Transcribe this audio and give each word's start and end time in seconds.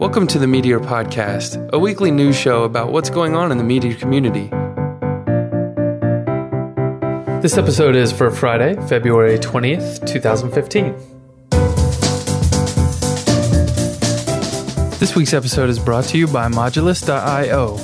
Welcome 0.00 0.26
to 0.28 0.38
the 0.38 0.46
Meteor 0.46 0.80
Podcast, 0.80 1.68
a 1.74 1.78
weekly 1.78 2.10
news 2.10 2.34
show 2.34 2.64
about 2.64 2.90
what's 2.90 3.10
going 3.10 3.36
on 3.36 3.52
in 3.52 3.58
the 3.58 3.64
Meteor 3.64 3.96
community. 3.96 4.48
This 7.42 7.58
episode 7.58 7.94
is 7.94 8.10
for 8.10 8.30
Friday, 8.30 8.76
February 8.88 9.38
20th, 9.38 10.06
2015. 10.06 10.94
This 14.98 15.14
week's 15.14 15.34
episode 15.34 15.68
is 15.68 15.78
brought 15.78 16.04
to 16.04 16.16
you 16.16 16.26
by 16.26 16.48
Modulus.io. 16.48 17.76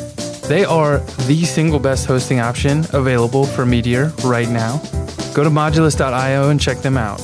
They 0.48 0.64
are 0.64 1.01
the 1.27 1.45
single 1.45 1.79
best 1.79 2.07
hosting 2.07 2.41
option 2.41 2.87
available 2.95 3.45
for 3.45 3.67
Meteor 3.67 4.07
right 4.25 4.48
now. 4.48 4.79
Go 5.35 5.45
to 5.45 5.51
Modulus.io 5.51 6.48
and 6.48 6.59
check 6.59 6.79
them 6.79 6.96
out. 6.96 7.19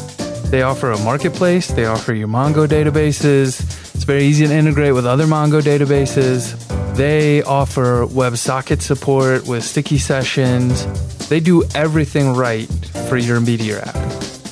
They 0.50 0.61
offer 0.61 0.90
a 0.90 0.98
marketplace, 0.98 1.68
they 1.68 1.86
offer 1.86 2.12
you 2.12 2.27
Mongo 2.27 2.66
databases, 2.66 3.81
it's 4.02 4.06
very 4.09 4.24
easy 4.24 4.45
to 4.48 4.52
integrate 4.52 4.95
with 4.95 5.06
other 5.06 5.27
Mongo 5.27 5.61
databases. 5.61 6.56
They 6.97 7.41
offer 7.45 8.05
WebSocket 8.05 8.83
support 8.83 9.47
with 9.47 9.62
sticky 9.62 9.98
sessions. 9.98 10.84
They 11.29 11.38
do 11.38 11.62
everything 11.77 12.34
right 12.34 12.66
for 13.09 13.16
your 13.16 13.38
Meteor 13.41 13.79
app. 13.79 13.95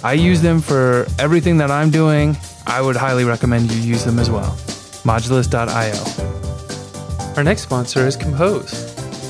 I 0.05 0.13
use 0.13 0.41
them 0.41 0.61
for 0.61 1.05
everything 1.19 1.57
that 1.57 1.69
I'm 1.69 1.91
doing. 1.91 2.37
I 2.65 2.81
would 2.81 2.95
highly 2.95 3.25
recommend 3.25 3.73
you 3.73 3.81
use 3.81 4.05
them 4.05 4.21
as 4.21 4.31
well. 4.31 4.53
Modulus.io. 5.03 5.99
Our 7.37 7.43
next 7.43 7.63
sponsor 7.63 8.07
is 8.07 8.15
Compose. 8.15 8.71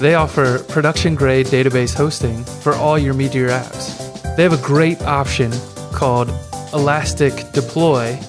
They 0.00 0.16
offer 0.16 0.59
production 0.64 1.14
grade 1.14 1.47
database 1.47 1.95
hosting 1.95 2.45
for 2.45 2.75
all 2.75 2.98
your 2.98 3.14
Meteor 3.14 3.48
apps. 3.48 4.37
They 4.37 4.42
have 4.42 4.52
a 4.52 4.62
great 4.62 5.00
option 5.00 5.50
called 5.95 6.28
Elastic 6.75 7.52
Deploy 7.52 8.20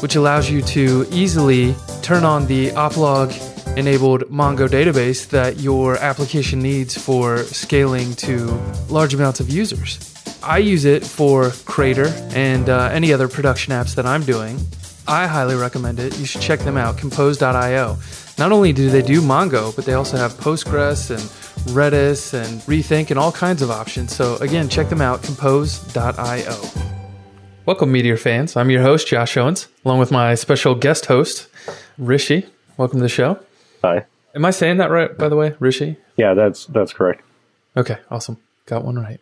which 0.00 0.16
allows 0.16 0.50
you 0.50 0.62
to 0.62 1.06
easily 1.10 1.74
turn 2.02 2.24
on 2.24 2.46
the 2.46 2.68
oplog 2.70 3.30
enabled 3.76 4.22
Mongo 4.24 4.68
database 4.68 5.28
that 5.30 5.60
your 5.60 5.96
application 5.98 6.60
needs 6.60 6.96
for 6.96 7.38
scaling 7.44 8.14
to 8.14 8.46
large 8.88 9.14
amounts 9.14 9.40
of 9.40 9.48
users. 9.48 10.14
I 10.42 10.58
use 10.58 10.84
it 10.84 11.04
for 11.04 11.50
Crater 11.66 12.08
and 12.34 12.68
uh, 12.68 12.88
any 12.92 13.12
other 13.12 13.28
production 13.28 13.72
apps 13.72 13.94
that 13.94 14.06
I'm 14.06 14.22
doing. 14.22 14.58
I 15.06 15.26
highly 15.26 15.56
recommend 15.56 15.98
it. 15.98 16.18
You 16.18 16.24
should 16.24 16.40
check 16.40 16.60
them 16.60 16.76
out, 16.76 16.96
compose.io. 16.96 17.98
Not 18.38 18.52
only 18.52 18.72
do 18.72 18.90
they 18.90 19.02
do 19.02 19.20
Mongo, 19.20 19.74
but 19.74 19.84
they 19.84 19.94
also 19.94 20.16
have 20.16 20.32
Postgres 20.34 21.10
and 21.10 21.20
Redis 21.74 22.32
and 22.32 22.60
Rethink 22.62 23.10
and 23.10 23.18
all 23.18 23.32
kinds 23.32 23.60
of 23.60 23.70
options. 23.70 24.14
So, 24.14 24.36
again, 24.36 24.68
check 24.68 24.88
them 24.88 25.00
out, 25.00 25.22
compose.io. 25.22 26.99
Welcome, 27.70 27.92
Meteor 27.92 28.16
fans. 28.16 28.56
I'm 28.56 28.68
your 28.68 28.82
host, 28.82 29.06
Josh 29.06 29.36
Owens, 29.36 29.68
along 29.84 30.00
with 30.00 30.10
my 30.10 30.34
special 30.34 30.74
guest 30.74 31.06
host, 31.06 31.46
Rishi. 31.98 32.44
Welcome 32.76 32.98
to 32.98 33.04
the 33.04 33.08
show. 33.08 33.38
Hi. 33.82 34.06
Am 34.34 34.44
I 34.44 34.50
saying 34.50 34.78
that 34.78 34.90
right, 34.90 35.16
by 35.16 35.28
the 35.28 35.36
way, 35.36 35.54
Rishi? 35.60 35.96
Yeah, 36.16 36.34
that's 36.34 36.66
that's 36.66 36.92
correct. 36.92 37.22
Okay, 37.76 37.98
awesome. 38.10 38.38
Got 38.66 38.84
one 38.84 38.96
right. 38.96 39.20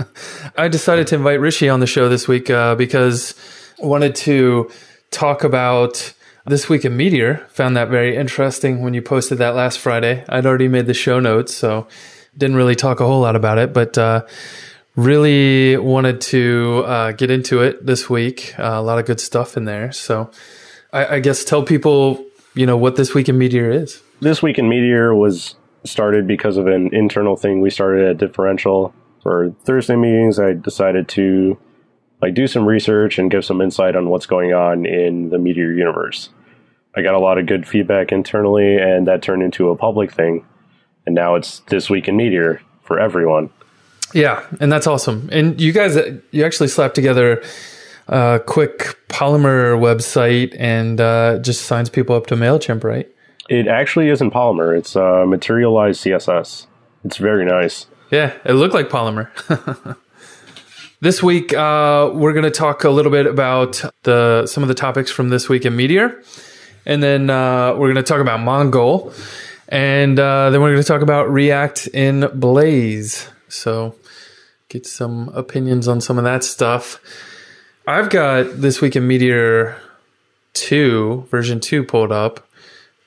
I 0.56 0.68
decided 0.68 1.08
to 1.08 1.16
invite 1.16 1.40
Rishi 1.40 1.68
on 1.68 1.80
the 1.80 1.86
show 1.86 2.08
this 2.08 2.26
week 2.26 2.48
uh, 2.48 2.74
because 2.74 3.34
I 3.82 3.84
wanted 3.84 4.14
to 4.14 4.70
talk 5.10 5.44
about 5.44 6.14
this 6.46 6.70
week 6.70 6.86
in 6.86 6.96
Meteor. 6.96 7.46
Found 7.50 7.76
that 7.76 7.90
very 7.90 8.16
interesting 8.16 8.80
when 8.80 8.94
you 8.94 9.02
posted 9.02 9.36
that 9.36 9.54
last 9.54 9.78
Friday. 9.78 10.24
I'd 10.26 10.46
already 10.46 10.68
made 10.68 10.86
the 10.86 10.94
show 10.94 11.20
notes, 11.20 11.54
so 11.54 11.86
didn't 12.34 12.56
really 12.56 12.76
talk 12.76 13.00
a 13.00 13.06
whole 13.06 13.20
lot 13.20 13.36
about 13.36 13.58
it, 13.58 13.74
but 13.74 13.98
uh, 13.98 14.24
really 14.96 15.76
wanted 15.76 16.20
to 16.20 16.84
uh, 16.86 17.12
get 17.12 17.30
into 17.30 17.62
it 17.62 17.84
this 17.84 18.10
week. 18.10 18.54
Uh, 18.58 18.72
a 18.74 18.82
lot 18.82 18.98
of 18.98 19.06
good 19.06 19.20
stuff 19.20 19.56
in 19.56 19.64
there. 19.64 19.92
So 19.92 20.30
I, 20.92 21.16
I, 21.16 21.20
guess 21.20 21.44
tell 21.44 21.62
people, 21.62 22.24
you 22.54 22.66
know, 22.66 22.76
what 22.76 22.96
this 22.96 23.14
week 23.14 23.28
in 23.28 23.38
Meteor 23.38 23.70
is. 23.70 24.02
This 24.20 24.42
week 24.42 24.58
in 24.58 24.68
Meteor 24.68 25.14
was 25.14 25.54
started 25.84 26.26
because 26.26 26.56
of 26.56 26.66
an 26.66 26.92
internal 26.92 27.36
thing 27.36 27.60
we 27.60 27.70
started 27.70 28.06
at 28.08 28.18
Differential 28.18 28.94
for 29.22 29.54
Thursday 29.64 29.96
meetings. 29.96 30.38
I 30.38 30.54
decided 30.54 31.08
to 31.10 31.58
like 32.20 32.34
do 32.34 32.46
some 32.46 32.66
research 32.66 33.18
and 33.18 33.30
give 33.30 33.44
some 33.44 33.60
insight 33.60 33.96
on 33.96 34.08
what's 34.08 34.26
going 34.26 34.52
on 34.52 34.84
in 34.84 35.30
the 35.30 35.38
Meteor 35.38 35.72
universe. 35.72 36.30
I 36.94 37.02
got 37.02 37.14
a 37.14 37.20
lot 37.20 37.38
of 37.38 37.46
good 37.46 37.68
feedback 37.68 38.10
internally, 38.10 38.76
and 38.76 39.06
that 39.06 39.22
turned 39.22 39.42
into 39.42 39.70
a 39.70 39.76
public 39.76 40.12
thing. 40.12 40.44
And 41.06 41.14
now 41.14 41.36
it's 41.36 41.60
this 41.60 41.88
week 41.88 42.08
in 42.08 42.16
Meteor 42.16 42.60
for 42.82 42.98
everyone. 42.98 43.50
Yeah, 44.12 44.44
and 44.60 44.72
that's 44.72 44.86
awesome. 44.86 45.28
And 45.32 45.60
you 45.60 45.72
guys, 45.72 45.96
you 46.30 46.44
actually 46.44 46.68
slapped 46.68 46.94
together 46.94 47.42
a 48.08 48.40
quick 48.44 48.98
Polymer 49.08 49.78
website 49.78 50.56
and 50.58 51.00
uh, 51.00 51.38
just 51.38 51.62
signs 51.62 51.88
people 51.88 52.16
up 52.16 52.26
to 52.26 52.34
Mailchimp, 52.34 52.82
right? 52.82 53.08
It 53.48 53.68
actually 53.68 54.08
isn't 54.10 54.32
Polymer. 54.32 54.76
It's 54.76 54.96
uh, 54.96 55.24
materialized 55.26 56.04
CSS. 56.04 56.66
It's 57.04 57.16
very 57.16 57.44
nice. 57.44 57.86
Yeah, 58.10 58.32
it 58.44 58.54
looked 58.54 58.74
like 58.74 58.88
Polymer. 58.88 59.28
this 61.00 61.22
week, 61.22 61.54
uh, 61.54 62.10
we're 62.12 62.32
going 62.32 62.44
to 62.44 62.50
talk 62.50 62.84
a 62.84 62.90
little 62.90 63.12
bit 63.12 63.26
about 63.26 63.82
the 64.02 64.46
some 64.46 64.62
of 64.62 64.68
the 64.68 64.74
topics 64.74 65.10
from 65.10 65.28
this 65.28 65.48
week 65.48 65.64
in 65.64 65.76
Meteor, 65.76 66.22
and 66.86 67.02
then 67.02 67.30
uh, 67.30 67.74
we're 67.74 67.92
going 67.92 67.94
to 67.96 68.02
talk 68.02 68.20
about 68.20 68.40
Mongol, 68.40 69.12
and 69.68 70.18
uh, 70.18 70.50
then 70.50 70.60
we're 70.60 70.72
going 70.72 70.82
to 70.82 70.88
talk 70.88 71.02
about 71.02 71.30
React 71.30 71.88
in 71.88 72.28
Blaze. 72.34 73.28
So 73.48 73.94
get 74.70 74.86
some 74.86 75.28
opinions 75.34 75.88
on 75.88 76.00
some 76.00 76.16
of 76.16 76.24
that 76.24 76.44
stuff. 76.44 77.00
I've 77.86 78.08
got 78.08 78.60
this 78.60 78.80
week 78.80 78.94
in 78.94 79.06
Meteor 79.06 79.76
2, 80.54 81.26
version 81.28 81.60
2 81.60 81.84
pulled 81.84 82.12
up. 82.12 82.46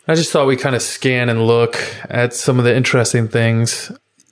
I 0.06 0.16
just 0.16 0.32
thought 0.32 0.46
we 0.46 0.58
kind 0.58 0.76
of 0.76 0.82
scan 0.82 1.30
and 1.30 1.48
look 1.48 1.78
at 2.10 2.34
some 2.34 2.60
of 2.60 2.66
the 2.66 2.76
interesting 2.76 3.30
things. 3.30 3.92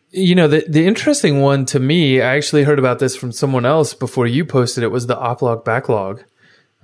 You 0.09 0.35
know, 0.35 0.49
the, 0.49 0.65
the 0.67 0.85
interesting 0.85 1.39
one 1.39 1.65
to 1.67 1.79
me, 1.79 2.21
I 2.21 2.35
actually 2.35 2.63
heard 2.63 2.79
about 2.79 2.99
this 2.99 3.15
from 3.15 3.31
someone 3.31 3.65
else 3.65 3.93
before 3.93 4.27
you 4.27 4.43
posted 4.43 4.83
it, 4.83 4.91
was 4.91 5.07
the 5.07 5.15
oplog 5.15 5.63
backlog. 5.63 6.25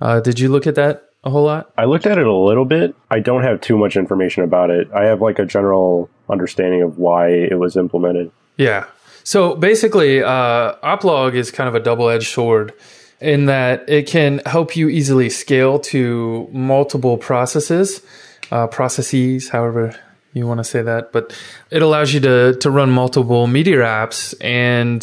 Uh, 0.00 0.20
did 0.20 0.40
you 0.40 0.48
look 0.48 0.66
at 0.66 0.76
that 0.76 1.10
a 1.24 1.30
whole 1.30 1.44
lot? 1.44 1.70
I 1.76 1.84
looked 1.84 2.06
at 2.06 2.16
it 2.16 2.26
a 2.26 2.32
little 2.32 2.64
bit. 2.64 2.94
I 3.10 3.20
don't 3.20 3.42
have 3.42 3.60
too 3.60 3.76
much 3.76 3.98
information 3.98 4.44
about 4.44 4.70
it. 4.70 4.90
I 4.94 5.04
have 5.04 5.20
like 5.20 5.38
a 5.38 5.44
general 5.44 6.08
understanding 6.30 6.80
of 6.80 6.96
why 6.96 7.28
it 7.28 7.58
was 7.58 7.76
implemented. 7.76 8.30
Yeah. 8.56 8.86
So 9.24 9.54
basically, 9.56 10.22
uh, 10.22 10.74
Oplog 10.82 11.34
is 11.34 11.50
kind 11.50 11.68
of 11.68 11.74
a 11.74 11.80
double 11.80 12.08
edged 12.08 12.28
sword 12.28 12.72
in 13.20 13.46
that 13.46 13.88
it 13.88 14.06
can 14.06 14.40
help 14.46 14.76
you 14.76 14.88
easily 14.88 15.28
scale 15.28 15.78
to 15.78 16.48
multiple 16.52 17.18
processes, 17.18 18.00
uh, 18.50 18.66
processes, 18.68 19.48
however 19.48 19.98
you 20.32 20.46
want 20.46 20.58
to 20.58 20.64
say 20.64 20.82
that. 20.82 21.12
But 21.12 21.36
it 21.70 21.82
allows 21.82 22.14
you 22.14 22.20
to, 22.20 22.54
to 22.54 22.70
run 22.70 22.90
multiple 22.90 23.46
Meteor 23.46 23.80
apps 23.80 24.34
and 24.40 25.02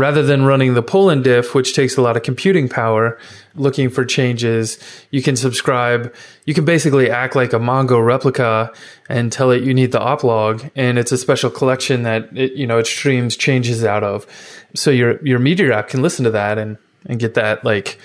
rather 0.00 0.22
than 0.22 0.44
running 0.44 0.72
the 0.72 0.82
pull 0.82 1.10
and 1.10 1.22
diff, 1.22 1.54
which 1.54 1.74
takes 1.74 1.96
a 1.96 2.02
lot 2.02 2.16
of 2.16 2.22
computing 2.22 2.68
power, 2.68 3.18
looking 3.54 3.90
for 3.90 4.04
changes, 4.04 4.78
you 5.10 5.22
can 5.22 5.36
subscribe. 5.36 6.12
You 6.46 6.54
can 6.54 6.64
basically 6.64 7.10
act 7.10 7.36
like 7.36 7.52
a 7.52 7.58
Mongo 7.58 8.04
replica 8.04 8.72
and 9.08 9.30
tell 9.30 9.50
it 9.50 9.62
you 9.62 9.74
need 9.74 9.92
the 9.92 10.00
oplog, 10.00 10.70
and 10.74 10.98
it's 10.98 11.12
a 11.12 11.18
special 11.18 11.50
collection 11.50 12.02
that 12.04 12.34
it, 12.34 12.52
you 12.52 12.66
know 12.66 12.78
it 12.78 12.86
streams 12.86 13.36
changes 13.36 13.84
out 13.84 14.02
of. 14.02 14.26
So 14.74 14.90
your 14.90 15.24
your 15.24 15.38
Meteor 15.38 15.72
app 15.72 15.88
can 15.88 16.00
listen 16.00 16.24
to 16.24 16.30
that 16.30 16.56
and 16.56 16.78
and 17.06 17.20
get 17.20 17.34
that 17.34 17.62
like 17.62 17.98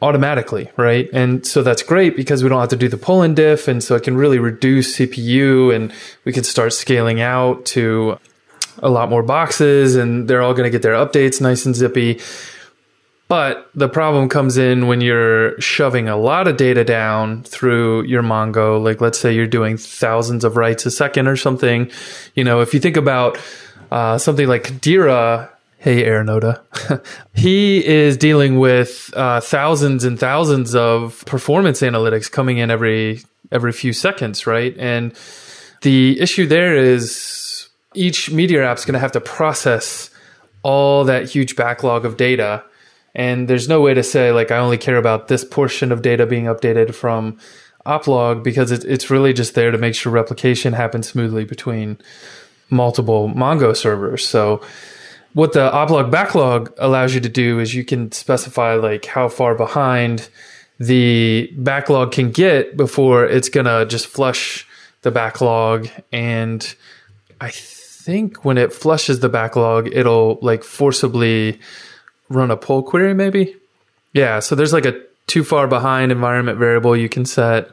automatically, 0.00 0.70
right? 0.76 1.08
And 1.12 1.46
so 1.46 1.62
that's 1.62 1.82
great 1.82 2.16
because 2.16 2.42
we 2.42 2.48
don't 2.48 2.60
have 2.60 2.68
to 2.70 2.76
do 2.76 2.88
the 2.88 2.96
pull 2.96 3.20
and 3.20 3.36
diff, 3.36 3.68
and 3.68 3.84
so 3.84 3.94
it 3.94 4.04
can 4.04 4.16
really 4.16 4.38
reduce 4.38 4.96
CPU, 4.96 5.74
and 5.74 5.92
we 6.24 6.32
can 6.32 6.44
start 6.44 6.72
scaling 6.72 7.20
out 7.20 7.66
to 7.66 8.18
a 8.82 8.88
lot 8.88 9.08
more 9.08 9.22
boxes 9.22 9.96
and 9.96 10.28
they're 10.28 10.42
all 10.42 10.54
going 10.54 10.64
to 10.64 10.70
get 10.70 10.82
their 10.82 10.94
updates 10.94 11.40
nice 11.40 11.66
and 11.66 11.74
zippy. 11.74 12.20
But 13.28 13.68
the 13.74 13.88
problem 13.88 14.28
comes 14.28 14.56
in 14.56 14.86
when 14.86 15.00
you're 15.00 15.60
shoving 15.60 16.08
a 16.08 16.16
lot 16.16 16.46
of 16.46 16.56
data 16.56 16.84
down 16.84 17.42
through 17.42 18.04
your 18.04 18.22
Mongo. 18.22 18.82
Like, 18.82 19.00
let's 19.00 19.18
say 19.18 19.34
you're 19.34 19.48
doing 19.48 19.76
thousands 19.76 20.44
of 20.44 20.56
writes 20.56 20.86
a 20.86 20.92
second 20.92 21.26
or 21.26 21.36
something. 21.36 21.90
You 22.36 22.44
know, 22.44 22.60
if 22.60 22.72
you 22.72 22.78
think 22.78 22.96
about 22.96 23.36
uh, 23.90 24.18
something 24.18 24.46
like 24.46 24.64
Kadira, 24.64 25.50
hey, 25.78 26.04
Arunoda, 26.04 26.60
he 27.34 27.84
is 27.84 28.16
dealing 28.16 28.60
with 28.60 29.12
uh, 29.16 29.40
thousands 29.40 30.04
and 30.04 30.20
thousands 30.20 30.76
of 30.76 31.24
performance 31.26 31.80
analytics 31.80 32.30
coming 32.30 32.58
in 32.58 32.70
every 32.70 33.22
every 33.50 33.72
few 33.72 33.92
seconds, 33.92 34.46
right? 34.46 34.76
And 34.78 35.14
the 35.82 36.20
issue 36.20 36.46
there 36.46 36.76
is 36.76 37.45
each 37.96 38.30
Meteor 38.30 38.62
app 38.62 38.78
is 38.78 38.84
going 38.84 38.94
to 38.94 39.00
have 39.00 39.12
to 39.12 39.20
process 39.20 40.10
all 40.62 41.04
that 41.04 41.30
huge 41.30 41.56
backlog 41.56 42.04
of 42.04 42.16
data. 42.16 42.62
And 43.14 43.48
there's 43.48 43.68
no 43.68 43.80
way 43.80 43.94
to 43.94 44.02
say, 44.02 44.32
like, 44.32 44.50
I 44.50 44.58
only 44.58 44.78
care 44.78 44.96
about 44.96 45.28
this 45.28 45.44
portion 45.44 45.92
of 45.92 46.02
data 46.02 46.26
being 46.26 46.44
updated 46.44 46.94
from 46.94 47.38
Oplog 47.86 48.42
because 48.42 48.70
it, 48.70 48.84
it's 48.84 49.10
really 49.10 49.32
just 49.32 49.54
there 49.54 49.70
to 49.70 49.78
make 49.78 49.94
sure 49.94 50.12
replication 50.12 50.72
happens 50.72 51.08
smoothly 51.08 51.44
between 51.44 51.98
multiple 52.68 53.30
Mongo 53.30 53.76
servers. 53.76 54.26
So, 54.26 54.60
what 55.32 55.52
the 55.52 55.70
Oplog 55.70 56.10
backlog 56.10 56.72
allows 56.78 57.14
you 57.14 57.20
to 57.20 57.28
do 57.28 57.60
is 57.60 57.74
you 57.74 57.84
can 57.84 58.10
specify, 58.10 58.74
like, 58.74 59.04
how 59.04 59.28
far 59.28 59.54
behind 59.54 60.28
the 60.78 61.50
backlog 61.56 62.12
can 62.12 62.30
get 62.30 62.76
before 62.76 63.24
it's 63.24 63.48
going 63.48 63.66
to 63.66 63.86
just 63.86 64.06
flush 64.06 64.66
the 65.02 65.10
backlog. 65.10 65.88
And 66.12 66.74
I 67.40 67.50
think 68.06 68.44
when 68.44 68.56
it 68.56 68.72
flushes 68.72 69.18
the 69.18 69.28
backlog, 69.28 69.88
it'll 69.92 70.38
like 70.40 70.62
forcibly 70.62 71.58
run 72.28 72.52
a 72.52 72.56
pull 72.56 72.84
query, 72.84 73.14
maybe. 73.14 73.56
Yeah. 74.12 74.38
So 74.38 74.54
there's 74.54 74.72
like 74.72 74.86
a 74.86 75.02
too 75.26 75.42
far 75.42 75.66
behind 75.66 76.12
environment 76.12 76.56
variable 76.56 76.96
you 76.96 77.08
can 77.08 77.24
set. 77.26 77.72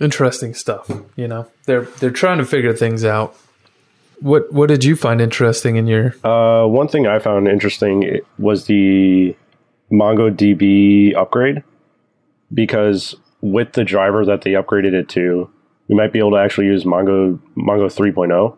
Interesting 0.00 0.54
stuff. 0.54 0.88
You 1.16 1.26
know, 1.26 1.48
they're 1.64 1.86
they're 1.98 2.10
trying 2.10 2.38
to 2.38 2.44
figure 2.44 2.74
things 2.74 3.04
out. 3.04 3.36
What 4.20 4.52
what 4.52 4.68
did 4.68 4.84
you 4.84 4.94
find 4.94 5.20
interesting 5.20 5.76
in 5.76 5.88
your? 5.88 6.14
Uh, 6.24 6.66
one 6.66 6.86
thing 6.86 7.06
I 7.08 7.18
found 7.18 7.48
interesting 7.48 8.20
was 8.38 8.66
the 8.66 9.34
MongoDB 9.90 11.16
upgrade 11.16 11.64
because 12.54 13.16
with 13.40 13.72
the 13.72 13.84
driver 13.84 14.24
that 14.24 14.42
they 14.42 14.52
upgraded 14.52 14.92
it 14.92 15.08
to, 15.10 15.50
we 15.88 15.96
might 15.96 16.12
be 16.12 16.18
able 16.20 16.32
to 16.32 16.38
actually 16.38 16.66
use 16.66 16.84
Mongo 16.84 17.40
Mongo 17.56 17.88
3.0, 17.88 18.56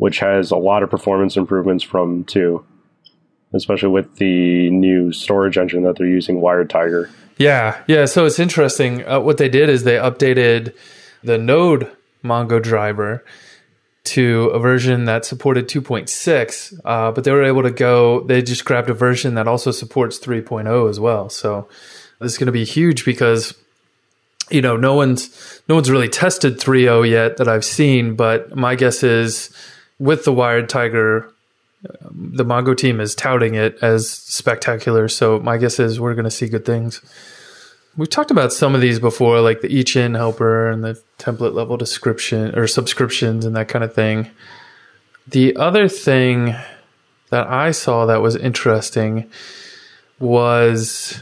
which 0.00 0.18
has 0.20 0.50
a 0.50 0.56
lot 0.56 0.82
of 0.82 0.88
performance 0.88 1.36
improvements 1.36 1.84
from 1.84 2.24
2, 2.24 2.64
especially 3.52 3.90
with 3.90 4.16
the 4.16 4.70
new 4.70 5.12
storage 5.12 5.58
engine 5.58 5.82
that 5.82 5.96
they're 5.98 6.06
using, 6.06 6.40
WiredTiger. 6.40 7.10
Yeah, 7.36 7.82
yeah. 7.86 8.06
So 8.06 8.24
it's 8.24 8.38
interesting. 8.38 9.06
Uh, 9.06 9.20
what 9.20 9.36
they 9.36 9.50
did 9.50 9.68
is 9.68 9.84
they 9.84 9.96
updated 9.96 10.74
the 11.22 11.36
Node 11.36 11.94
Mongo 12.24 12.62
driver 12.62 13.22
to 14.04 14.46
a 14.54 14.58
version 14.58 15.04
that 15.04 15.26
supported 15.26 15.68
2.6, 15.68 16.80
uh, 16.82 17.12
but 17.12 17.24
they 17.24 17.30
were 17.30 17.44
able 17.44 17.62
to 17.62 17.70
go. 17.70 18.22
They 18.22 18.40
just 18.40 18.64
grabbed 18.64 18.88
a 18.88 18.94
version 18.94 19.34
that 19.34 19.46
also 19.46 19.70
supports 19.70 20.18
3.0 20.18 20.88
as 20.88 20.98
well. 20.98 21.28
So 21.28 21.68
this 22.20 22.32
is 22.32 22.38
going 22.38 22.46
to 22.46 22.52
be 22.52 22.64
huge 22.64 23.04
because 23.04 23.52
you 24.50 24.62
know 24.62 24.78
no 24.78 24.94
one's 24.94 25.60
no 25.68 25.74
one's 25.74 25.90
really 25.90 26.08
tested 26.08 26.58
3.0 26.58 27.10
yet 27.10 27.36
that 27.36 27.48
I've 27.48 27.66
seen, 27.66 28.16
but 28.16 28.56
my 28.56 28.76
guess 28.76 29.02
is 29.02 29.54
with 30.00 30.24
the 30.24 30.32
WiredTiger, 30.32 31.30
um, 32.04 32.32
the 32.34 32.44
Mongo 32.44 32.76
team 32.76 33.00
is 33.00 33.14
touting 33.14 33.54
it 33.54 33.78
as 33.82 34.10
spectacular. 34.10 35.06
So 35.06 35.38
my 35.38 35.58
guess 35.58 35.78
is 35.78 36.00
we're 36.00 36.14
going 36.14 36.24
to 36.24 36.30
see 36.30 36.48
good 36.48 36.64
things. 36.64 37.00
We've 37.96 38.10
talked 38.10 38.30
about 38.30 38.52
some 38.52 38.74
of 38.74 38.80
these 38.80 38.98
before, 38.98 39.40
like 39.40 39.60
the 39.60 39.68
each 39.68 39.96
in 39.96 40.14
helper 40.14 40.70
and 40.70 40.82
the 40.82 41.00
template 41.18 41.54
level 41.54 41.76
description 41.76 42.58
or 42.58 42.66
subscriptions 42.66 43.44
and 43.44 43.54
that 43.56 43.68
kind 43.68 43.84
of 43.84 43.94
thing. 43.94 44.30
The 45.28 45.54
other 45.56 45.86
thing 45.86 46.56
that 47.28 47.46
I 47.46 47.70
saw 47.72 48.06
that 48.06 48.22
was 48.22 48.36
interesting 48.36 49.30
was 50.18 51.20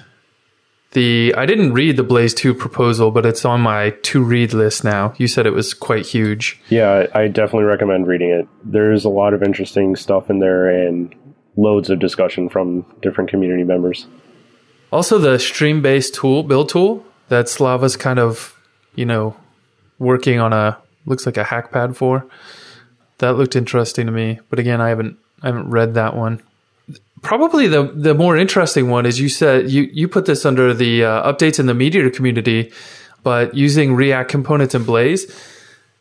the 0.92 1.34
I 1.36 1.44
didn't 1.46 1.72
read 1.72 1.96
the 1.96 2.02
Blaze 2.02 2.32
2 2.34 2.54
proposal, 2.54 3.10
but 3.10 3.26
it's 3.26 3.44
on 3.44 3.60
my 3.60 3.90
to 3.90 4.22
read 4.22 4.52
list 4.52 4.84
now. 4.84 5.14
You 5.18 5.28
said 5.28 5.46
it 5.46 5.52
was 5.52 5.74
quite 5.74 6.06
huge. 6.06 6.60
Yeah, 6.68 7.06
I 7.14 7.28
definitely 7.28 7.64
recommend 7.64 8.06
reading 8.06 8.30
it. 8.30 8.48
There's 8.64 9.04
a 9.04 9.10
lot 9.10 9.34
of 9.34 9.42
interesting 9.42 9.96
stuff 9.96 10.30
in 10.30 10.38
there 10.38 10.68
and 10.68 11.14
loads 11.56 11.90
of 11.90 11.98
discussion 11.98 12.48
from 12.48 12.86
different 13.02 13.28
community 13.28 13.64
members. 13.64 14.06
Also 14.90 15.18
the 15.18 15.38
stream 15.38 15.82
based 15.82 16.14
tool 16.14 16.42
build 16.42 16.70
tool 16.70 17.04
that 17.28 17.48
Slava's 17.48 17.96
kind 17.96 18.18
of, 18.18 18.58
you 18.94 19.04
know, 19.04 19.36
working 19.98 20.38
on 20.38 20.52
a 20.52 20.78
looks 21.04 21.26
like 21.26 21.36
a 21.36 21.44
Hackpad 21.44 21.96
for. 21.96 22.26
That 23.18 23.36
looked 23.36 23.56
interesting 23.56 24.06
to 24.06 24.12
me, 24.12 24.38
but 24.48 24.58
again, 24.58 24.80
I 24.80 24.88
haven't 24.88 25.18
I 25.42 25.48
haven't 25.48 25.70
read 25.70 25.94
that 25.94 26.16
one 26.16 26.42
probably 27.22 27.66
the 27.66 27.84
the 27.84 28.14
more 28.14 28.36
interesting 28.36 28.90
one 28.90 29.06
is 29.06 29.20
you 29.20 29.28
said 29.28 29.70
you 29.70 29.82
you 29.92 30.08
put 30.08 30.26
this 30.26 30.44
under 30.44 30.74
the 30.74 31.04
uh, 31.04 31.32
updates 31.32 31.58
in 31.58 31.66
the 31.66 31.74
Meteor 31.74 32.10
community, 32.10 32.72
but 33.22 33.54
using 33.54 33.94
React 33.94 34.30
components 34.30 34.74
in 34.74 34.84
Blaze. 34.84 35.26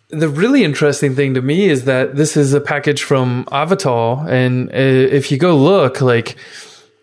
The 0.10 0.30
really 0.30 0.64
interesting 0.64 1.16
thing 1.16 1.34
to 1.34 1.42
me 1.42 1.68
is 1.70 1.84
that 1.84 2.16
this 2.16 2.38
is 2.38 2.54
a 2.54 2.62
package 2.62 3.04
from 3.04 3.46
Avital, 3.46 4.26
and 4.30 4.70
uh, 4.70 4.74
if 4.74 5.32
you 5.32 5.38
go 5.38 5.58
look, 5.58 6.00
like 6.02 6.38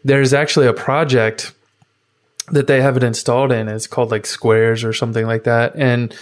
there's 0.04 0.32
actually 0.32 0.66
a 0.66 0.72
project 0.72 1.52
that 2.50 2.66
they 2.66 2.80
have 2.80 2.96
it 2.96 3.02
installed 3.02 3.52
in. 3.52 3.68
It's 3.68 3.86
called 3.86 4.10
like 4.10 4.26
Squares 4.26 4.84
or 4.84 4.92
something 4.92 5.26
like 5.26 5.44
that, 5.44 5.76
and 5.76 6.14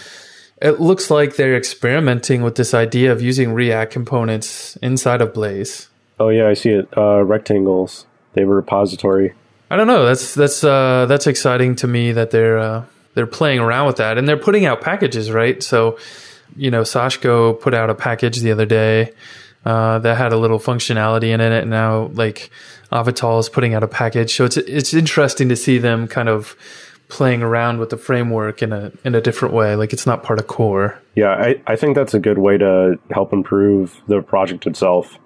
it 0.61 0.79
looks 0.79 1.09
like 1.09 1.35
they're 1.35 1.57
experimenting 1.57 2.41
with 2.41 2.55
this 2.55 2.73
idea 2.73 3.11
of 3.11 3.21
using 3.21 3.53
React 3.53 3.91
components 3.91 4.77
inside 4.77 5.21
of 5.21 5.33
Blaze. 5.33 5.89
Oh 6.19 6.29
yeah, 6.29 6.47
I 6.47 6.53
see 6.53 6.69
it. 6.69 6.87
Uh, 6.95 7.23
rectangles. 7.23 8.05
They 8.33 8.41
have 8.41 8.49
a 8.49 8.53
repository. 8.53 9.33
I 9.69 9.75
don't 9.75 9.87
know. 9.87 10.05
That's 10.05 10.33
that's 10.33 10.63
uh, 10.63 11.05
that's 11.07 11.27
exciting 11.27 11.75
to 11.77 11.87
me 11.87 12.11
that 12.11 12.31
they're 12.31 12.59
uh, 12.59 12.85
they're 13.13 13.27
playing 13.27 13.59
around 13.59 13.87
with 13.87 13.97
that 13.97 14.17
and 14.17 14.27
they're 14.27 14.37
putting 14.37 14.65
out 14.65 14.81
packages, 14.81 15.31
right? 15.31 15.61
So, 15.61 15.97
you 16.55 16.71
know, 16.71 16.81
Sashko 16.81 17.59
put 17.59 17.73
out 17.73 17.89
a 17.89 17.95
package 17.95 18.37
the 18.37 18.51
other 18.51 18.65
day 18.65 19.13
uh, 19.65 19.99
that 19.99 20.17
had 20.17 20.33
a 20.33 20.37
little 20.37 20.59
functionality 20.59 21.29
in 21.33 21.41
it, 21.41 21.51
and 21.51 21.69
now 21.69 22.11
like 22.13 22.49
Avital 22.91 23.39
is 23.39 23.49
putting 23.49 23.73
out 23.73 23.83
a 23.83 23.87
package. 23.87 24.35
So 24.35 24.45
it's 24.45 24.57
it's 24.57 24.93
interesting 24.93 25.49
to 25.49 25.55
see 25.55 25.77
them 25.77 26.07
kind 26.07 26.29
of 26.29 26.55
playing 27.09 27.43
around 27.43 27.79
with 27.79 27.89
the 27.89 27.97
framework 27.97 28.61
in 28.61 28.73
a 28.73 28.91
in 29.03 29.15
a 29.15 29.21
different 29.21 29.53
way. 29.53 29.75
Like 29.75 29.93
it's 29.93 30.05
not 30.05 30.23
part 30.23 30.39
of 30.39 30.47
core. 30.47 30.99
Yeah, 31.15 31.31
I, 31.31 31.61
I 31.67 31.75
think 31.75 31.95
that's 31.95 32.13
a 32.13 32.19
good 32.19 32.37
way 32.37 32.57
to 32.57 32.99
help 33.11 33.33
improve 33.33 34.01
the 34.07 34.21
project 34.21 34.65
itself 34.65 35.17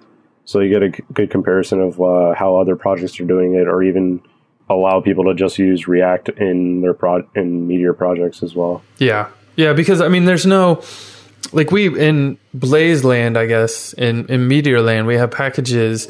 so 0.48 0.60
you 0.60 0.70
get 0.70 0.82
a 0.82 0.88
good 1.12 1.30
comparison 1.30 1.78
of 1.78 2.00
uh, 2.00 2.32
how 2.32 2.56
other 2.56 2.74
projects 2.74 3.20
are 3.20 3.26
doing 3.26 3.52
it, 3.52 3.68
or 3.68 3.82
even 3.82 4.22
allow 4.70 4.98
people 4.98 5.24
to 5.24 5.34
just 5.34 5.58
use 5.58 5.86
React 5.86 6.30
in 6.30 6.80
their 6.80 6.94
pro 6.94 7.28
in 7.34 7.68
Meteor 7.68 7.92
projects 7.92 8.42
as 8.42 8.54
well. 8.54 8.82
Yeah, 8.96 9.28
yeah, 9.56 9.74
because 9.74 10.00
I 10.00 10.08
mean, 10.08 10.24
there's 10.24 10.46
no 10.46 10.82
like 11.52 11.70
we 11.70 11.94
in 12.00 12.38
Blaze 12.54 13.04
land, 13.04 13.36
I 13.36 13.44
guess 13.44 13.92
in 13.92 14.24
in 14.30 14.48
Meteor 14.48 14.80
land, 14.80 15.06
we 15.06 15.16
have 15.16 15.30
packages, 15.30 16.08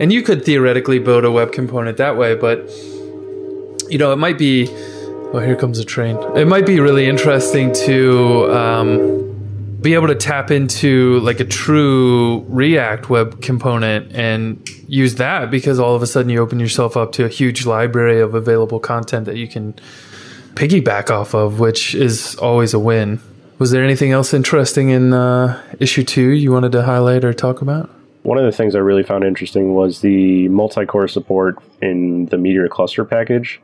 and 0.00 0.12
you 0.12 0.20
could 0.22 0.44
theoretically 0.44 0.98
build 0.98 1.24
a 1.24 1.30
web 1.30 1.52
component 1.52 1.96
that 1.98 2.16
way, 2.16 2.34
but 2.34 2.68
you 3.88 3.98
know, 3.98 4.12
it 4.12 4.16
might 4.16 4.36
be. 4.36 4.66
Well, 5.32 5.44
here 5.44 5.56
comes 5.56 5.78
a 5.78 5.84
train. 5.84 6.16
It 6.36 6.48
might 6.48 6.66
be 6.66 6.80
really 6.80 7.06
interesting 7.06 7.72
to. 7.86 8.52
Um, 8.52 9.25
be 9.86 9.94
able 9.94 10.08
to 10.08 10.16
tap 10.16 10.50
into 10.50 11.20
like 11.20 11.38
a 11.38 11.44
true 11.44 12.44
React 12.48 13.08
web 13.08 13.40
component 13.40 14.12
and 14.16 14.68
use 14.88 15.14
that 15.14 15.48
because 15.48 15.78
all 15.78 15.94
of 15.94 16.02
a 16.02 16.08
sudden 16.08 16.28
you 16.28 16.40
open 16.40 16.58
yourself 16.58 16.96
up 16.96 17.12
to 17.12 17.24
a 17.24 17.28
huge 17.28 17.64
library 17.66 18.20
of 18.20 18.34
available 18.34 18.80
content 18.80 19.26
that 19.26 19.36
you 19.36 19.46
can 19.46 19.74
piggyback 20.54 21.08
off 21.08 21.34
of, 21.34 21.60
which 21.60 21.94
is 21.94 22.34
always 22.38 22.74
a 22.74 22.80
win. 22.80 23.20
Was 23.60 23.70
there 23.70 23.84
anything 23.84 24.10
else 24.10 24.34
interesting 24.34 24.88
in 24.88 25.12
uh, 25.12 25.62
issue 25.78 26.02
two 26.02 26.30
you 26.30 26.50
wanted 26.50 26.72
to 26.72 26.82
highlight 26.82 27.24
or 27.24 27.32
talk 27.32 27.62
about? 27.62 27.88
One 28.24 28.38
of 28.38 28.44
the 28.44 28.50
things 28.50 28.74
I 28.74 28.80
really 28.80 29.04
found 29.04 29.22
interesting 29.22 29.72
was 29.72 30.00
the 30.00 30.48
multi-core 30.48 31.06
support 31.06 31.62
in 31.80 32.26
the 32.26 32.38
Meteor 32.38 32.66
cluster 32.66 33.04
package 33.04 33.60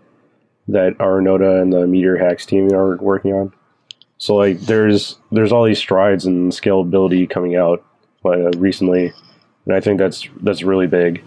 that 0.68 0.96
Arunoda 0.98 1.60
and 1.60 1.72
the 1.72 1.88
Meteor 1.88 2.18
Hacks 2.18 2.46
team 2.46 2.72
are 2.72 2.96
working 2.98 3.32
on. 3.32 3.52
So 4.22 4.36
like 4.36 4.60
there's 4.60 5.16
there's 5.32 5.50
all 5.50 5.64
these 5.64 5.80
strides 5.80 6.26
and 6.26 6.52
scalability 6.52 7.28
coming 7.28 7.56
out 7.56 7.84
uh, 8.24 8.50
recently, 8.50 9.12
and 9.66 9.74
I 9.74 9.80
think 9.80 9.98
that's 9.98 10.28
that's 10.40 10.62
really 10.62 10.86
big. 10.86 11.24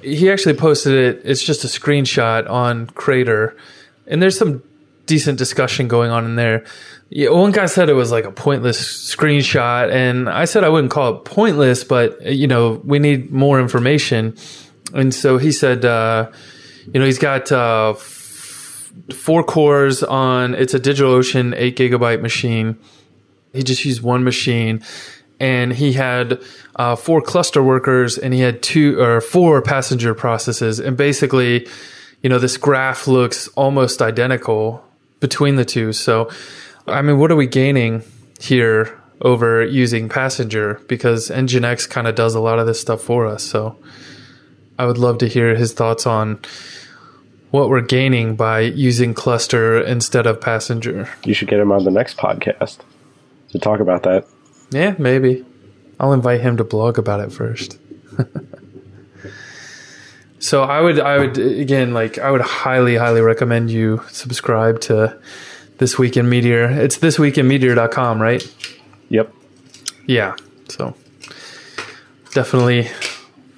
He 0.00 0.30
actually 0.30 0.54
posted 0.54 0.94
it. 0.94 1.20
It's 1.26 1.42
just 1.42 1.64
a 1.64 1.66
screenshot 1.66 2.48
on 2.48 2.86
Crater, 2.86 3.54
and 4.06 4.22
there's 4.22 4.38
some 4.38 4.62
decent 5.04 5.36
discussion 5.36 5.88
going 5.88 6.10
on 6.10 6.24
in 6.24 6.36
there. 6.36 6.64
Yeah, 7.10 7.28
one 7.32 7.52
guy 7.52 7.66
said 7.66 7.90
it 7.90 7.92
was 7.92 8.10
like 8.10 8.24
a 8.24 8.32
pointless 8.32 8.80
screenshot, 9.14 9.92
and 9.92 10.26
I 10.26 10.46
said 10.46 10.64
I 10.64 10.70
wouldn't 10.70 10.90
call 10.90 11.16
it 11.16 11.26
pointless, 11.26 11.84
but 11.84 12.32
you 12.32 12.46
know 12.46 12.80
we 12.82 12.98
need 12.98 13.30
more 13.30 13.60
information. 13.60 14.38
And 14.94 15.14
so 15.14 15.36
he 15.36 15.52
said, 15.52 15.84
uh, 15.84 16.30
you 16.86 16.98
know, 16.98 17.04
he's 17.04 17.18
got 17.18 17.52
uh, 17.52 17.92
four 19.14 19.42
cores 19.42 20.02
on 20.02 20.54
it's 20.54 20.74
a 20.74 20.80
DigitalOcean 20.80 21.54
eight 21.56 21.76
gigabyte 21.76 22.20
machine. 22.20 22.78
He 23.52 23.62
just 23.62 23.84
used 23.84 24.02
one 24.02 24.24
machine, 24.24 24.84
and 25.40 25.72
he 25.72 25.92
had 25.94 26.40
uh, 26.76 26.96
four 26.96 27.20
cluster 27.22 27.62
workers, 27.62 28.18
and 28.18 28.34
he 28.34 28.40
had 28.40 28.62
two 28.62 29.00
or 29.00 29.20
four 29.20 29.62
passenger 29.62 30.14
processes, 30.14 30.78
and 30.78 30.96
basically, 30.96 31.66
you 32.22 32.28
know, 32.28 32.38
this 32.38 32.56
graph 32.56 33.06
looks 33.06 33.48
almost 33.48 34.02
identical 34.02 34.84
between 35.20 35.56
the 35.56 35.64
two. 35.64 35.92
So, 35.92 36.30
I 36.86 37.02
mean, 37.02 37.18
what 37.18 37.32
are 37.32 37.36
we 37.36 37.46
gaining 37.46 38.02
here 38.38 38.98
over 39.20 39.64
using 39.64 40.08
passenger 40.08 40.80
because 40.86 41.28
Nginx 41.28 41.88
kind 41.88 42.06
of 42.06 42.14
does 42.14 42.34
a 42.34 42.40
lot 42.40 42.58
of 42.58 42.66
this 42.66 42.80
stuff 42.80 43.00
for 43.00 43.26
us. 43.26 43.42
So 43.42 43.76
I 44.78 44.86
would 44.86 44.98
love 44.98 45.18
to 45.18 45.28
hear 45.28 45.56
his 45.56 45.72
thoughts 45.72 46.06
on 46.06 46.40
what 47.50 47.68
we're 47.68 47.80
gaining 47.80 48.36
by 48.36 48.60
using 48.60 49.14
cluster 49.14 49.80
instead 49.80 50.26
of 50.26 50.40
passenger. 50.40 51.08
You 51.24 51.34
should 51.34 51.48
get 51.48 51.60
him 51.60 51.72
on 51.72 51.84
the 51.84 51.90
next 51.90 52.16
podcast 52.16 52.78
to 53.50 53.58
talk 53.58 53.80
about 53.80 54.02
that. 54.04 54.26
Yeah, 54.70 54.94
maybe. 54.98 55.44
I'll 55.98 56.12
invite 56.12 56.40
him 56.40 56.56
to 56.58 56.64
blog 56.64 56.98
about 56.98 57.20
it 57.20 57.32
first. 57.32 57.78
So 60.40 60.62
I 60.62 60.80
would, 60.80 61.00
I 61.00 61.18
would 61.18 61.36
again, 61.36 61.92
like 61.92 62.18
I 62.18 62.30
would 62.30 62.40
highly, 62.40 62.96
highly 62.96 63.20
recommend 63.20 63.70
you 63.70 64.02
subscribe 64.08 64.80
to 64.82 65.18
this 65.78 65.98
week 65.98 66.16
in 66.16 66.28
Meteor. 66.28 66.70
It's 66.70 66.98
thisweekinmeteor.com, 66.98 68.22
right? 68.22 68.42
Yep. 69.08 69.34
Yeah. 70.06 70.36
So 70.68 70.94
definitely 72.32 72.88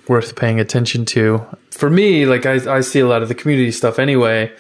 worth 0.09 0.37
paying 0.37 0.59
attention 0.59 1.05
to. 1.07 1.45
For 1.81 1.89
me, 1.89 2.27
like 2.27 2.45
I, 2.45 2.77
I 2.77 2.81
see 2.83 3.01
a 3.01 3.07
lot 3.07 3.23
of 3.23 3.29
the 3.29 3.35
community 3.35 3.71
stuff 3.71 3.99
anyway 3.99 4.53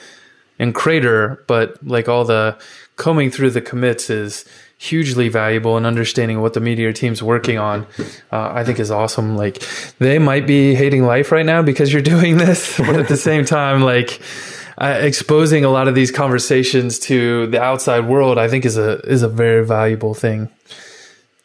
in 0.59 0.73
Crater, 0.73 1.45
but 1.47 1.77
like 1.87 2.09
all 2.09 2.25
the 2.25 2.59
combing 2.97 3.31
through 3.31 3.51
the 3.51 3.61
commits 3.61 4.09
is 4.09 4.47
hugely 4.79 5.29
valuable 5.29 5.77
and 5.77 5.85
understanding 5.85 6.41
what 6.41 6.55
the 6.55 6.61
Meteor 6.61 6.95
team's 6.95 7.23
working 7.23 7.59
on, 7.59 7.87
uh, 8.33 8.53
I 8.55 8.65
think 8.65 8.81
is 8.81 8.91
awesome. 8.91 9.37
Like 9.37 9.63
they 9.99 10.19
might 10.19 10.47
be 10.47 10.75
hating 10.75 11.05
life 11.05 11.31
right 11.31 11.45
now 11.45 11.61
because 11.61 11.93
you're 11.93 12.01
doing 12.17 12.39
this, 12.39 12.79
but 12.79 12.97
at 12.97 13.09
the 13.09 13.19
same 13.19 13.45
time, 13.45 13.83
like 13.83 14.23
uh, 14.79 14.99
exposing 15.03 15.63
a 15.63 15.69
lot 15.69 15.89
of 15.89 15.95
these 15.95 16.11
conversations 16.11 16.99
to 17.01 17.49
the 17.49 17.61
outside 17.61 18.07
world, 18.07 18.39
I 18.39 18.49
think 18.49 18.65
is 18.65 18.79
a 18.79 19.01
is 19.01 19.23
a 19.23 19.29
very 19.29 19.67
valuable 19.67 20.15
thing 20.15 20.49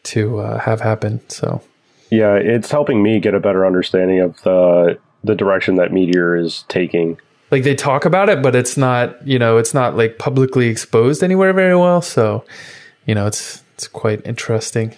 to 0.03 0.39
uh, 0.39 0.57
have 0.59 0.79
happen. 0.79 1.19
So 1.29 1.61
yeah, 2.09 2.35
it's 2.35 2.71
helping 2.71 3.03
me 3.03 3.19
get 3.19 3.33
a 3.33 3.41
better 3.41 3.65
understanding 3.65 4.21
of 4.21 4.41
the 4.43 4.97
the 5.25 5.35
direction 5.35 5.75
that 5.75 5.91
Meteor 5.91 6.35
is 6.35 6.63
taking. 6.67 7.19
Like 7.51 7.63
they 7.63 7.75
talk 7.75 8.05
about 8.05 8.29
it, 8.29 8.41
but 8.41 8.55
it's 8.55 8.77
not 8.77 9.25
you 9.27 9.39
know 9.39 9.57
it's 9.57 9.73
not 9.73 9.95
like 9.95 10.17
publicly 10.17 10.67
exposed 10.67 11.23
anywhere 11.23 11.53
very 11.53 11.75
well. 11.75 12.01
So 12.01 12.43
you 13.05 13.15
know, 13.15 13.27
it's 13.27 13.63
it's 13.75 13.87
quite 13.87 14.25
interesting. 14.25 14.95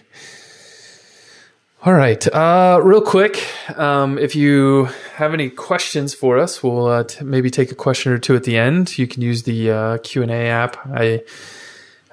All 1.83 1.93
right, 1.93 2.27
uh, 2.33 2.81
real 2.83 3.01
quick, 3.01 3.41
um, 3.77 4.17
if 4.17 4.35
you 4.35 4.85
have 5.15 5.33
any 5.33 5.49
questions 5.49 6.13
for 6.13 6.37
us, 6.37 6.63
we'll 6.63 6.87
uh, 6.87 7.03
t- 7.03 7.23
maybe 7.23 7.49
take 7.49 7.71
a 7.71 7.75
question 7.75 8.11
or 8.11 8.17
two 8.17 8.35
at 8.35 8.43
the 8.43 8.57
end. 8.57 8.97
You 8.97 9.07
can 9.07 9.21
use 9.21 9.43
the 9.43 9.71
uh, 9.71 9.97
Q 9.99 10.23
and 10.23 10.31
A 10.31 10.47
app. 10.47 10.77
I 10.87 11.23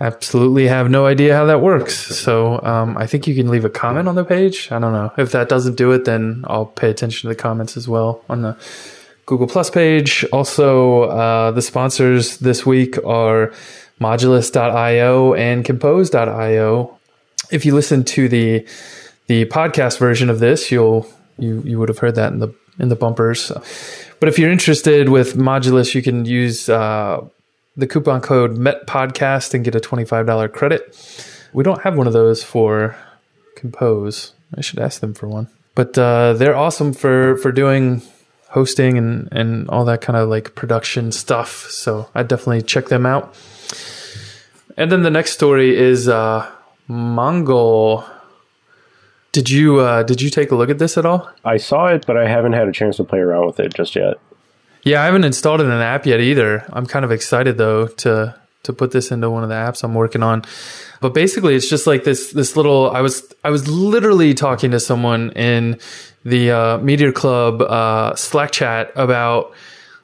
absolutely 0.00 0.66
have 0.68 0.90
no 0.90 1.06
idea 1.06 1.34
how 1.34 1.46
that 1.46 1.60
works, 1.60 1.94
so 1.94 2.60
um, 2.62 2.96
I 2.96 3.06
think 3.06 3.26
you 3.26 3.34
can 3.34 3.48
leave 3.48 3.64
a 3.64 3.70
comment 3.70 4.08
on 4.08 4.14
the 4.14 4.24
page. 4.24 4.70
I 4.70 4.78
don't 4.78 4.92
know 4.92 5.12
if 5.16 5.32
that 5.32 5.48
doesn't 5.48 5.76
do 5.76 5.92
it, 5.92 6.04
then 6.04 6.44
I'll 6.48 6.66
pay 6.66 6.90
attention 6.90 7.28
to 7.28 7.34
the 7.34 7.40
comments 7.40 7.76
as 7.76 7.88
well 7.88 8.22
on 8.28 8.42
the 8.42 8.56
Google 9.26 9.46
Plus 9.46 9.70
page. 9.70 10.24
Also, 10.32 11.02
uh, 11.04 11.50
the 11.52 11.62
sponsors 11.62 12.38
this 12.38 12.66
week 12.66 12.96
are 13.04 13.52
modulus.io 14.00 15.34
and 15.34 15.64
compose.io. 15.64 16.98
If 17.50 17.64
you 17.64 17.74
listen 17.74 18.04
to 18.04 18.28
the 18.28 18.66
the 19.26 19.46
podcast 19.46 19.98
version 19.98 20.28
of 20.28 20.40
this, 20.40 20.70
you'll 20.70 21.06
you 21.38 21.62
you 21.64 21.78
would 21.78 21.88
have 21.88 21.98
heard 21.98 22.16
that 22.16 22.32
in 22.32 22.40
the 22.40 22.54
in 22.78 22.88
the 22.88 22.96
bumpers. 22.96 23.52
But 24.20 24.28
if 24.28 24.38
you're 24.38 24.50
interested 24.50 25.08
with 25.08 25.36
Modulus, 25.36 25.94
you 25.94 26.02
can 26.02 26.24
use 26.24 26.68
uh, 26.68 27.20
the 27.76 27.86
coupon 27.86 28.20
code 28.20 28.56
Met 28.56 28.86
Podcast 28.86 29.54
and 29.54 29.64
get 29.64 29.74
a 29.74 29.80
twenty 29.80 30.04
five 30.04 30.26
dollar 30.26 30.48
credit. 30.48 30.96
We 31.52 31.64
don't 31.64 31.82
have 31.82 31.96
one 31.96 32.06
of 32.06 32.12
those 32.12 32.42
for 32.42 32.96
Compose. 33.56 34.32
I 34.56 34.60
should 34.60 34.78
ask 34.78 35.00
them 35.00 35.14
for 35.14 35.28
one. 35.28 35.48
But 35.74 35.98
uh, 35.98 36.34
they're 36.34 36.56
awesome 36.56 36.92
for 36.92 37.36
for 37.38 37.52
doing 37.52 38.02
hosting 38.48 38.96
and 38.98 39.28
and 39.32 39.68
all 39.68 39.84
that 39.86 40.00
kind 40.00 40.16
of 40.16 40.28
like 40.28 40.54
production 40.54 41.12
stuff. 41.12 41.68
So 41.70 42.08
I 42.14 42.22
definitely 42.22 42.62
check 42.62 42.86
them 42.86 43.06
out. 43.06 43.34
And 44.76 44.90
then 44.90 45.02
the 45.02 45.10
next 45.10 45.32
story 45.32 45.76
is 45.76 46.08
uh, 46.08 46.50
Mongol. 46.88 48.04
Did 49.32 49.50
you 49.50 49.80
uh, 49.80 50.04
did 50.04 50.22
you 50.22 50.30
take 50.30 50.52
a 50.52 50.54
look 50.54 50.70
at 50.70 50.78
this 50.78 50.96
at 50.96 51.04
all? 51.06 51.28
I 51.44 51.56
saw 51.56 51.86
it, 51.88 52.06
but 52.06 52.16
I 52.16 52.28
haven't 52.28 52.52
had 52.52 52.68
a 52.68 52.72
chance 52.72 52.96
to 52.98 53.04
play 53.04 53.18
around 53.18 53.46
with 53.46 53.58
it 53.58 53.74
just 53.74 53.96
yet. 53.96 54.18
Yeah, 54.84 55.00
I 55.00 55.06
haven't 55.06 55.24
installed 55.24 55.62
it 55.62 55.64
in 55.64 55.70
an 55.70 55.80
app 55.80 56.04
yet 56.04 56.20
either. 56.20 56.64
I'm 56.70 56.84
kind 56.86 57.04
of 57.04 57.10
excited 57.10 57.56
though 57.56 57.86
to 57.86 58.34
to 58.64 58.72
put 58.72 58.92
this 58.92 59.10
into 59.10 59.30
one 59.30 59.42
of 59.42 59.48
the 59.48 59.54
apps 59.54 59.82
I'm 59.82 59.94
working 59.94 60.22
on. 60.22 60.42
But 61.00 61.14
basically, 61.14 61.54
it's 61.54 61.68
just 61.68 61.86
like 61.86 62.04
this 62.04 62.32
this 62.32 62.56
little. 62.56 62.90
I 62.90 63.00
was 63.00 63.32
I 63.42 63.50
was 63.50 63.66
literally 63.66 64.34
talking 64.34 64.70
to 64.72 64.80
someone 64.80 65.30
in 65.32 65.78
the 66.24 66.50
uh, 66.50 66.78
Meteor 66.78 67.12
Club 67.12 67.62
uh, 67.62 68.14
Slack 68.14 68.52
chat 68.52 68.92
about 68.94 69.52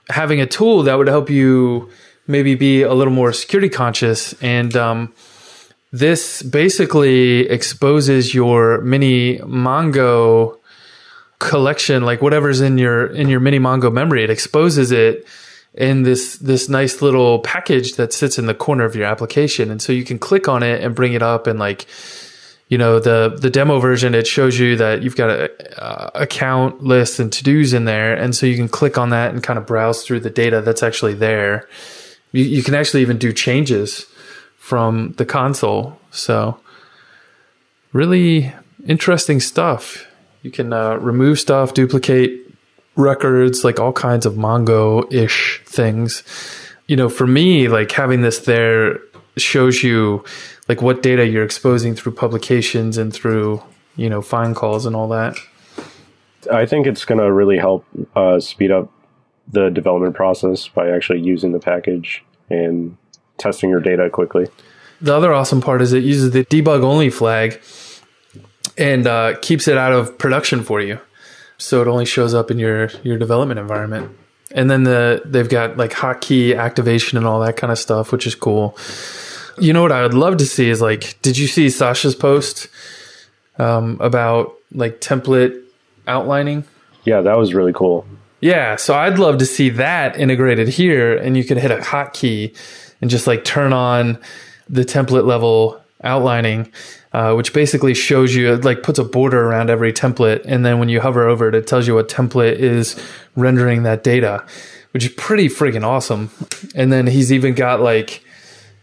having 0.09 0.41
a 0.41 0.47
tool 0.47 0.83
that 0.85 0.95
would 0.97 1.09
help 1.09 1.29
you 1.29 1.91
maybe 2.27 2.55
be 2.55 2.83
a 2.83 2.95
little 2.95 3.13
more 3.13 3.33
security 3.33 3.69
conscious. 3.69 4.33
And 4.43 4.75
um, 4.77 5.13
this 5.93 6.43
basically 6.43 7.49
exposes 7.49 8.35
your 8.35 8.81
mini 8.81 9.39
Mongo 9.39 10.60
collection, 11.41 12.05
like 12.05 12.23
whatever's 12.23 12.61
in 12.61 12.79
your 12.79 13.07
in 13.07 13.29
your 13.29 13.41
mini 13.41 13.59
Mongo 13.59 13.93
memory. 13.93 14.23
It 14.23 14.31
exposes 14.31 14.93
it 14.93 15.27
in 15.75 16.05
this 16.05 16.37
this 16.37 16.69
nice 16.69 17.03
little 17.03 17.41
package 17.41 17.95
that 17.95 18.13
sits 18.13 18.39
in 18.39 18.47
the 18.47 18.55
corner 18.55 18.85
of 18.85 18.95
your 18.95 19.07
application, 19.07 19.71
and 19.71 19.83
so 19.83 19.93
you 19.93 20.05
can 20.05 20.19
click 20.19 20.47
on 20.47 20.63
it 20.63 20.83
and 20.85 20.95
bring 20.95 21.15
it 21.15 21.23
up 21.23 21.49
and 21.49 21.59
like 21.59 21.87
you 22.69 22.79
know 22.79 23.01
the 23.01 23.37
the 23.37 23.51
demo 23.51 23.81
version 23.81 24.15
it 24.15 24.29
shows 24.29 24.57
you 24.61 24.77
that 24.77 25.03
you've 25.03 25.17
got 25.17 25.29
a, 25.29 25.51
a 25.85 26.23
account 26.23 26.85
list 26.85 27.19
and 27.19 27.33
to 27.33 27.43
dos 27.43 27.73
in 27.73 27.85
there 27.85 28.15
and 28.15 28.37
so 28.37 28.47
you 28.47 28.55
can 28.55 28.69
click 28.69 28.97
on 28.97 29.11
that 29.11 29.33
and 29.33 29.43
kind 29.43 29.59
of 29.59 29.67
browse 29.67 30.05
through 30.05 30.21
the 30.21 30.31
data 30.31 30.61
that's 30.61 30.81
actually 30.81 31.15
there 31.15 31.67
you, 32.33 32.45
you 32.45 32.63
can 32.63 32.75
actually 32.75 33.03
even 33.03 33.19
do 33.19 33.33
changes 33.33 34.07
from 34.57 35.15
the 35.17 35.27
console. 35.27 35.99
So 36.11 36.61
really 37.93 38.53
interesting 38.87 39.41
stuff. 39.41 40.07
You 40.43 40.51
can 40.51 40.73
uh, 40.73 40.97
remove 40.97 41.39
stuff, 41.39 41.75
duplicate 41.75 42.51
records, 42.97 43.65
like 43.65 43.79
all 43.79 43.93
kinds 43.93 44.27
of 44.27 44.35
Mongo 44.35 45.11
ish 45.13 45.61
things. 45.65 46.23
You 46.87 46.97
know, 46.97 47.09
for 47.09 47.27
me, 47.27 47.69
like 47.69 47.93
having 47.93 48.23
this 48.23 48.41
there 48.41 49.01
shows 49.37 49.83
you 49.83 50.25
like 50.69 50.83
what 50.83 51.03
data 51.03 51.27
you're 51.27 51.45
exposing 51.45 51.95
through 51.95 52.13
publications 52.13 52.99
and 52.99 53.13
through, 53.13 53.63
you 53.97 54.09
know, 54.09 54.23
find 54.23 54.57
calls 54.57 54.87
and 54.87 54.97
all 54.97 55.09
that. 55.09 55.37
I 56.51 56.67
think 56.67 56.87
it's 56.87 57.05
going 57.05 57.21
to 57.21 57.31
really 57.31 57.59
help 57.59 57.85
uh, 58.17 58.41
speed 58.41 58.71
up 58.71 58.91
the 59.53 59.69
development 59.69 60.15
process 60.15 60.69
by 60.69 60.91
actually 60.91 61.21
using 61.21 61.53
the 61.53 61.59
package 61.59 62.25
and 62.49 62.97
testing 63.37 63.71
your 63.71 63.81
data 63.81 64.09
quickly. 64.11 64.47
The 65.01 65.15
other 65.15 65.33
awesome 65.33 65.61
part 65.61 65.83
is 65.83 65.93
it 65.93 66.05
uses 66.05 66.31
the 66.31 66.45
debug 66.45 66.83
only 66.83 67.11
flag 67.11 67.61
and 68.77 69.07
uh, 69.07 69.37
keeps 69.41 69.69
it 69.69 69.77
out 69.77 69.93
of 69.93 70.17
production 70.19 70.63
for 70.63 70.81
you. 70.81 70.99
So 71.59 71.83
it 71.83 71.89
only 71.89 72.07
shows 72.07 72.35
up 72.35 72.51
in 72.51 72.59
your 72.59 72.89
your 73.03 73.19
development 73.19 73.61
environment. 73.61 74.17
And 74.53 74.71
then 74.71 74.85
the 74.85 75.23
they've 75.25 75.49
got 75.49 75.77
like 75.77 75.93
hotkey 75.93 76.57
activation 76.57 77.19
and 77.19 77.27
all 77.27 77.41
that 77.41 77.57
kind 77.57 77.71
of 77.71 77.79
stuff, 77.79 78.13
which 78.13 78.27
is 78.27 78.35
cool. 78.35 78.77
You 79.59 79.73
know 79.73 79.83
what 79.83 79.93
I 79.93 80.03
would 80.03 80.15
love 80.15 80.39
to 80.39 80.47
see 80.47 80.71
is 80.71 80.81
like, 80.81 81.21
did 81.23 81.37
you 81.37 81.47
see 81.47 81.69
Sasha's 81.69 82.15
post 82.15 82.69
um, 83.59 83.99
about 84.01 84.55
like 84.73 85.01
template 85.01 85.63
outlining? 86.07 86.65
Yeah, 87.05 87.21
that 87.21 87.37
was 87.37 87.55
really 87.55 87.73
cool. 87.73 88.07
Yeah, 88.41 88.77
so 88.77 88.95
I'd 88.95 89.19
love 89.19 89.37
to 89.39 89.47
see 89.47 89.69
that 89.71 90.19
integrated 90.19 90.69
here, 90.69 91.15
and 91.15 91.37
you 91.37 91.45
could 91.45 91.59
hit 91.59 91.71
a 91.71 91.77
hotkey 91.77 92.57
and 93.03 93.11
just 93.11 93.27
like 93.27 93.45
turn 93.45 93.73
on 93.75 94.19
the 94.69 94.83
template 94.83 95.27
level 95.27 95.81
outlining, 96.03 96.73
uh, 97.13 97.35
which 97.35 97.53
basically 97.53 97.95
shows 97.95 98.35
you 98.35 98.57
like 98.57 98.83
puts 98.83 98.99
a 98.99 99.05
border 99.05 99.45
around 99.45 99.71
every 99.71 99.93
template, 99.93 100.43
and 100.45 100.65
then 100.65 100.79
when 100.79 100.89
you 100.89 101.01
hover 101.01 101.27
over 101.27 101.49
it, 101.49 101.55
it 101.55 101.67
tells 101.67 101.87
you 101.87 101.95
what 101.95 102.09
template 102.09 102.57
is 102.57 103.01
rendering 103.35 103.83
that 103.83 104.05
data, 104.05 104.45
which 104.93 105.05
is 105.05 105.13
pretty 105.13 105.49
freaking 105.49 105.85
awesome. 105.85 106.31
And 106.75 106.93
then 106.93 107.07
he's 107.07 107.33
even 107.33 107.55
got 107.55 107.81
like 107.81 108.23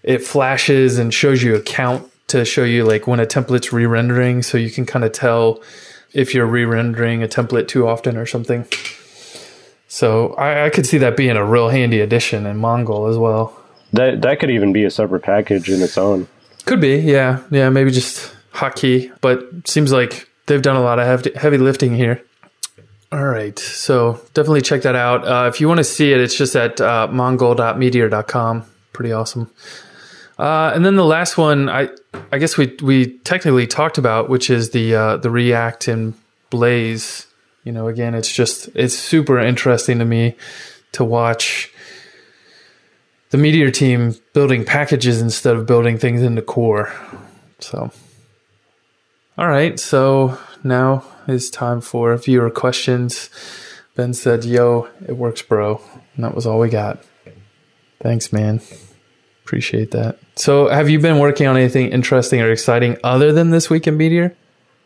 it 0.03 0.23
flashes 0.23 0.97
and 0.97 1.13
shows 1.13 1.41
you 1.41 1.55
a 1.55 1.61
count 1.61 2.11
to 2.27 2.43
show 2.43 2.63
you 2.63 2.83
like 2.83 3.07
when 3.07 3.19
a 3.19 3.25
template's 3.25 3.71
re-rendering, 3.71 4.43
so 4.43 4.57
you 4.57 4.69
can 4.69 4.85
kind 4.85 5.05
of 5.05 5.13
tell 5.13 5.61
if 6.13 6.33
you're 6.33 6.45
re-rendering 6.45 7.23
a 7.23 7.27
template 7.27 7.67
too 7.67 7.87
often 7.87 8.17
or 8.17 8.25
something. 8.25 8.65
So 9.87 10.33
I, 10.33 10.65
I, 10.65 10.69
could 10.69 10.85
see 10.85 10.97
that 10.97 11.15
being 11.15 11.37
a 11.37 11.45
real 11.45 11.69
handy 11.69 12.01
addition 12.01 12.45
in 12.45 12.57
Mongol 12.57 13.07
as 13.07 13.17
well. 13.17 13.57
That 13.93 14.21
that 14.21 14.39
could 14.39 14.49
even 14.49 14.73
be 14.73 14.83
a 14.83 14.91
separate 14.91 15.23
package 15.23 15.69
in 15.69 15.81
its 15.81 15.97
own. 15.97 16.27
Could 16.67 16.81
be, 16.81 16.97
yeah, 16.97 17.41
yeah, 17.49 17.69
maybe 17.69 17.91
just 17.91 18.35
hotkey. 18.53 19.11
But 19.21 19.67
seems 19.67 19.91
like 19.91 20.29
they've 20.45 20.61
done 20.61 20.75
a 20.75 20.81
lot 20.81 20.99
of 20.99 21.07
heavy, 21.07 21.31
heavy 21.35 21.57
lifting 21.57 21.95
here. 21.95 22.21
All 23.11 23.25
right, 23.25 23.57
so 23.57 24.21
definitely 24.33 24.61
check 24.61 24.81
that 24.81 24.95
out. 24.95 25.25
Uh, 25.25 25.47
if 25.47 25.61
you 25.61 25.67
want 25.67 25.77
to 25.79 25.83
see 25.83 26.11
it, 26.11 26.19
it's 26.19 26.37
just 26.37 26.55
at 26.55 26.79
uh, 26.81 27.07
mongol.meteor.com. 27.07 28.65
Pretty 28.91 29.13
awesome. 29.13 29.49
Uh, 30.37 30.71
and 30.75 30.85
then 30.85 30.95
the 30.95 31.05
last 31.05 31.37
one, 31.37 31.69
I 31.69 31.89
I 32.31 32.37
guess 32.37 32.57
we 32.57 32.77
we 32.83 33.17
technically 33.19 33.65
talked 33.65 33.97
about, 33.97 34.29
which 34.29 34.49
is 34.49 34.71
the 34.71 34.93
uh, 34.93 35.17
the 35.17 35.31
React 35.31 35.87
and 35.87 36.13
Blaze 36.49 37.27
you 37.67 37.73
know, 37.73 37.89
again, 37.89 38.15
it's 38.15 38.31
just 38.31 38.69
it's 38.75 38.93
super 38.93 39.37
interesting 39.37 39.99
to 39.99 40.05
me 40.05 40.37
to 40.93 41.03
watch 41.03 41.69
the 43.29 43.37
Meteor 43.37 43.71
team 43.71 44.15
building 44.33 44.63
packages 44.63 45.21
instead 45.21 45.55
of 45.55 45.65
building 45.65 45.97
things 45.97 46.21
into 46.21 46.41
core. 46.41 46.91
So, 47.59 47.91
all 49.37 49.47
right, 49.47 49.79
so 49.79 50.37
now 50.63 51.03
is 51.27 51.49
time 51.49 51.81
for 51.81 52.13
a 52.13 52.17
viewer 52.17 52.49
questions. 52.49 53.29
Ben 53.95 54.13
said, 54.13 54.45
Yo, 54.45 54.87
it 55.07 55.17
works, 55.17 55.41
bro. 55.41 55.81
And 56.15 56.23
that 56.23 56.35
was 56.35 56.45
all 56.45 56.59
we 56.59 56.69
got. 56.69 57.03
Thanks, 57.99 58.31
man. 58.31 58.61
Appreciate 59.43 59.91
that. 59.91 60.19
So, 60.35 60.67
have 60.67 60.89
you 60.89 60.99
been 60.99 61.19
working 61.19 61.47
on 61.47 61.57
anything 61.57 61.89
interesting 61.89 62.41
or 62.41 62.51
exciting 62.51 62.97
other 63.03 63.31
than 63.33 63.49
this 63.49 63.69
week 63.69 63.87
in 63.87 63.97
Meteor? 63.97 64.35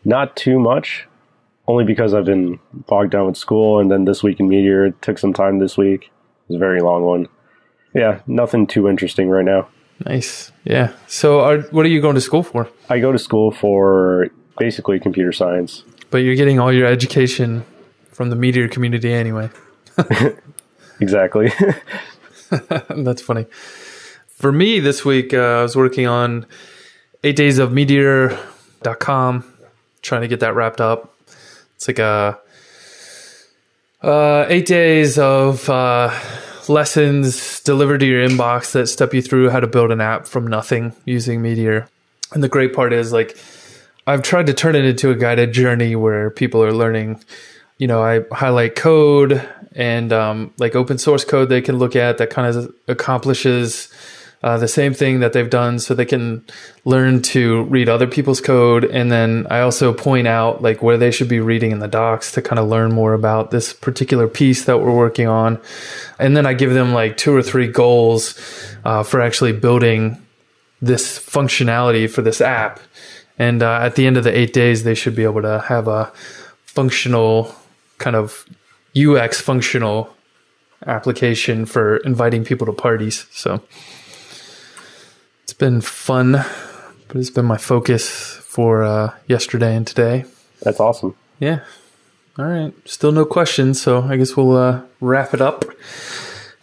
Not 0.04 0.34
too 0.36 0.58
much, 0.58 1.06
only 1.68 1.84
because 1.84 2.14
I've 2.14 2.24
been 2.24 2.58
bogged 2.72 3.10
down 3.10 3.26
with 3.26 3.36
school, 3.36 3.78
and 3.78 3.90
then 3.90 4.04
this 4.04 4.22
week 4.22 4.40
in 4.40 4.48
Meteor 4.48 4.86
it 4.86 5.02
took 5.02 5.18
some 5.18 5.32
time 5.32 5.58
this 5.58 5.76
week. 5.76 6.04
It 6.04 6.12
was 6.48 6.56
a 6.56 6.58
very 6.58 6.80
long 6.80 7.02
one. 7.02 7.28
Yeah, 7.94 8.20
nothing 8.26 8.66
too 8.66 8.88
interesting 8.88 9.28
right 9.28 9.44
now. 9.44 9.68
Nice. 10.04 10.50
Yeah. 10.64 10.92
So, 11.06 11.40
are, 11.40 11.58
what 11.70 11.86
are 11.86 11.90
you 11.90 12.00
going 12.00 12.14
to 12.14 12.20
school 12.20 12.42
for? 12.42 12.68
I 12.88 12.98
go 12.98 13.12
to 13.12 13.18
school 13.18 13.50
for 13.50 14.28
basically 14.58 14.98
computer 14.98 15.32
science. 15.32 15.84
But 16.10 16.18
you're 16.18 16.34
getting 16.34 16.58
all 16.58 16.72
your 16.72 16.86
education 16.86 17.64
from 18.10 18.30
the 18.30 18.36
Meteor 18.36 18.68
community 18.68 19.12
anyway. 19.12 19.50
Exactly. 21.02 21.52
That's 22.88 23.22
funny. 23.22 23.46
For 24.28 24.52
me 24.52 24.78
this 24.78 25.04
week, 25.04 25.34
uh, 25.34 25.38
I 25.38 25.62
was 25.62 25.74
working 25.74 26.06
on 26.06 26.46
eight 27.24 27.34
days 27.34 27.58
of 27.58 27.72
meteor.com, 27.72 29.44
trying 30.00 30.20
to 30.20 30.28
get 30.28 30.40
that 30.40 30.54
wrapped 30.54 30.80
up. 30.80 31.12
It's 31.74 31.88
like 31.88 31.98
a 31.98 32.38
uh, 34.00 34.46
eight 34.48 34.66
days 34.66 35.18
of 35.18 35.68
uh, 35.68 36.16
lessons 36.68 37.60
delivered 37.60 37.98
to 37.98 38.06
your 38.06 38.26
inbox 38.26 38.72
that 38.72 38.86
step 38.86 39.14
you 39.14 39.22
through 39.22 39.50
how 39.50 39.60
to 39.60 39.66
build 39.66 39.90
an 39.90 40.00
app 40.00 40.26
from 40.26 40.46
nothing 40.46 40.94
using 41.04 41.42
Meteor. 41.42 41.88
And 42.32 42.42
the 42.42 42.48
great 42.48 42.74
part 42.74 42.92
is 42.92 43.12
like 43.12 43.36
I've 44.06 44.22
tried 44.22 44.46
to 44.46 44.54
turn 44.54 44.74
it 44.74 44.84
into 44.84 45.10
a 45.10 45.14
guided 45.14 45.52
journey 45.52 45.94
where 45.94 46.30
people 46.30 46.62
are 46.62 46.72
learning. 46.72 47.22
You 47.78 47.86
know, 47.86 48.02
I 48.02 48.22
highlight 48.32 48.74
code 48.74 49.48
and 49.74 50.12
um, 50.12 50.52
like 50.58 50.74
open 50.74 50.98
source 50.98 51.24
code 51.24 51.48
they 51.48 51.62
can 51.62 51.78
look 51.78 51.96
at 51.96 52.18
that 52.18 52.30
kind 52.30 52.54
of 52.54 52.74
accomplishes 52.88 53.92
uh, 54.42 54.58
the 54.58 54.68
same 54.68 54.92
thing 54.92 55.20
that 55.20 55.32
they've 55.32 55.50
done 55.50 55.78
so 55.78 55.94
they 55.94 56.04
can 56.04 56.44
learn 56.84 57.22
to 57.22 57.62
read 57.64 57.88
other 57.88 58.06
people's 58.06 58.40
code. 58.40 58.84
And 58.84 59.10
then 59.10 59.46
i 59.50 59.60
also 59.60 59.92
point 59.92 60.26
out 60.26 60.62
like 60.62 60.82
where 60.82 60.98
they 60.98 61.10
should 61.10 61.28
be 61.28 61.40
reading 61.40 61.70
in 61.70 61.78
the 61.78 61.88
docs 61.88 62.32
to 62.32 62.42
kind 62.42 62.58
of 62.58 62.68
learn 62.68 62.92
more 62.92 63.14
about 63.14 63.50
this 63.50 63.72
particular 63.72 64.26
piece 64.26 64.64
that 64.64 64.78
we're 64.78 64.96
working 64.96 65.28
on. 65.28 65.60
And 66.18 66.36
then 66.36 66.46
i 66.46 66.54
give 66.54 66.74
them 66.74 66.92
like 66.92 67.16
two 67.16 67.34
or 67.34 67.42
three 67.42 67.68
goals 67.68 68.38
uh, 68.84 69.02
for 69.02 69.20
actually 69.20 69.52
building 69.52 70.20
this 70.80 71.18
functionality 71.18 72.10
for 72.10 72.22
this 72.22 72.40
app. 72.40 72.80
And 73.38 73.62
uh, 73.62 73.78
at 73.82 73.94
the 73.94 74.06
end 74.06 74.16
of 74.16 74.24
the 74.24 74.36
eight 74.36 74.52
days 74.52 74.82
they 74.82 74.94
should 74.94 75.14
be 75.14 75.22
able 75.22 75.42
to 75.42 75.60
have 75.60 75.86
a 75.86 76.12
functional 76.64 77.54
kind 77.98 78.16
of 78.16 78.44
ux 78.96 79.40
functional 79.40 80.12
application 80.86 81.64
for 81.64 81.98
inviting 81.98 82.44
people 82.44 82.66
to 82.66 82.72
parties. 82.72 83.26
So 83.30 83.62
it's 85.52 85.58
been 85.58 85.82
fun, 85.82 86.32
but 86.32 87.16
it's 87.16 87.28
been 87.28 87.44
my 87.44 87.58
focus 87.58 88.08
for 88.36 88.82
uh, 88.84 89.12
yesterday 89.26 89.76
and 89.76 89.86
today. 89.86 90.24
That's 90.62 90.80
awesome. 90.80 91.14
Yeah. 91.40 91.60
All 92.38 92.46
right. 92.46 92.72
Still 92.88 93.12
no 93.12 93.26
questions, 93.26 93.78
so 93.78 94.00
I 94.02 94.16
guess 94.16 94.34
we'll 94.34 94.56
uh, 94.56 94.80
wrap 95.02 95.34
it 95.34 95.42
up. 95.42 95.66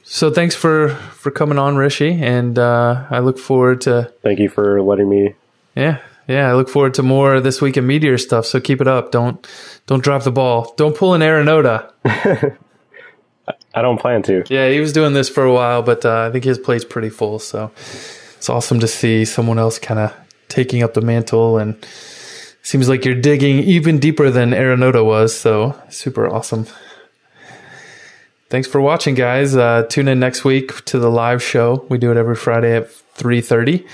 So 0.01 0.31
thanks 0.31 0.55
for 0.55 0.89
for 0.89 1.29
coming 1.29 1.59
on, 1.59 1.77
Rishi, 1.77 2.13
and 2.19 2.57
uh, 2.57 3.05
I 3.11 3.19
look 3.19 3.37
forward 3.37 3.81
to. 3.81 4.11
Thank 4.23 4.39
you 4.39 4.49
for 4.49 4.81
letting 4.81 5.07
me. 5.07 5.35
Yeah, 5.75 5.99
yeah. 6.27 6.49
I 6.49 6.55
look 6.55 6.67
forward 6.67 6.95
to 6.95 7.03
more 7.03 7.39
this 7.39 7.61
week 7.61 7.77
in 7.77 7.85
Meteor 7.85 8.17
stuff. 8.17 8.47
So 8.47 8.59
keep 8.59 8.81
it 8.81 8.87
up. 8.87 9.11
Don't 9.11 9.47
don't 9.85 10.03
drop 10.03 10.23
the 10.23 10.31
ball. 10.31 10.73
Don't 10.77 10.97
pull 10.97 11.13
an 11.13 11.21
Arunoda. 11.21 11.91
I 13.75 13.83
don't 13.83 13.99
plan 13.99 14.23
to. 14.23 14.43
Yeah, 14.49 14.67
he 14.71 14.79
was 14.79 14.93
doing 14.93 15.13
this 15.13 15.29
for 15.29 15.43
a 15.43 15.53
while, 15.53 15.83
but 15.83 16.03
uh, 16.05 16.27
I 16.27 16.31
think 16.31 16.43
his 16.43 16.57
plate's 16.57 16.85
pretty 16.85 17.09
full. 17.09 17.37
So 17.37 17.71
it's 18.39 18.47
awesome 18.47 18.79
to 18.79 18.87
see 18.87 19.25
someone 19.25 19.59
else 19.59 19.77
kind 19.79 19.99
of 19.99 20.13
taking 20.47 20.81
up 20.81 20.93
the 20.93 21.01
mantle 21.01 21.57
and 21.57 21.75
seems 22.61 22.87
like 22.87 23.03
you're 23.03 23.19
digging 23.19 23.59
even 23.59 23.99
deeper 23.99 24.29
than 24.29 24.51
Arunoda 24.51 25.03
was. 25.03 25.37
So 25.37 25.77
super 25.89 26.25
awesome. 26.25 26.65
Thanks 28.49 28.65
for 28.65 28.79
watching, 28.79 29.13
guys. 29.13 29.57
Uh, 29.57 29.85
tune 29.89 30.07
in 30.07 30.21
next 30.21 30.45
week 30.45 30.85
to 30.85 30.99
the 30.99 31.11
live 31.11 31.43
show. 31.43 31.85
We 31.89 31.97
do 31.97 32.11
it 32.11 32.17
every 32.17 32.37
Friday 32.37 32.77
at 32.77 32.87
3.30. 33.17 33.85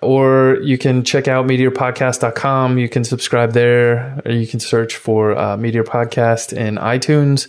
Or 0.00 0.56
you 0.62 0.78
can 0.78 1.04
check 1.04 1.28
out 1.28 1.46
meteorpodcast.com. 1.46 2.78
You 2.78 2.88
can 2.88 3.04
subscribe 3.04 3.52
there. 3.52 4.22
Or 4.24 4.32
you 4.32 4.46
can 4.46 4.58
search 4.58 4.96
for 4.96 5.36
uh, 5.36 5.58
Meteor 5.58 5.84
Podcast 5.84 6.56
in 6.56 6.76
iTunes. 6.76 7.46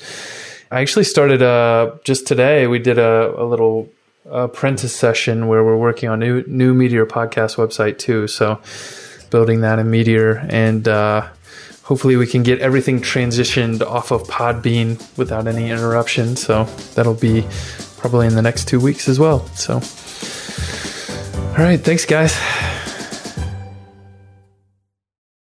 I 0.70 0.82
actually 0.82 1.06
started 1.06 1.42
uh, 1.42 1.96
just 2.04 2.28
today. 2.28 2.68
We 2.68 2.80
did 2.80 3.00
a, 3.00 3.34
a 3.42 3.46
little 3.46 3.90
apprentice 4.26 4.96
session 4.96 5.48
where 5.48 5.64
we're 5.64 5.78
working 5.78 6.10
on 6.10 6.20
new 6.20 6.44
new 6.48 6.74
Meteor 6.74 7.06
podcast 7.06 7.58
website 7.58 7.98
too. 7.98 8.28
So 8.28 8.62
building 9.30 9.62
that 9.62 9.80
in 9.80 9.90
Meteor 9.90 10.46
and 10.50 10.88
uh, 10.88 11.28
hopefully 11.84 12.16
we 12.16 12.28
can 12.28 12.44
get 12.44 12.60
everything 12.60 13.02
transitioned 13.02 13.82
off 13.82 14.12
of 14.12 14.24
Podbean 14.24 15.18
without 15.18 15.48
any 15.48 15.70
interruption. 15.70 16.36
So 16.36 16.66
that'll 16.96 17.16
be 17.16 17.46
probably 17.98 18.28
in 18.28 18.36
the 18.36 18.42
next 18.42 18.68
two 18.68 18.80
weeks 18.80 19.10
as 19.10 19.20
well. 19.20 19.46
So 19.56 19.76
all 21.54 21.60
right, 21.60 21.80
thanks 21.80 22.06
guys. 22.06 22.36